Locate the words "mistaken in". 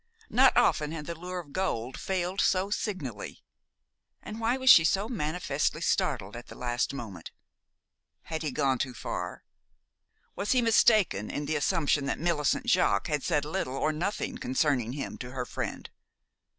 10.63-11.45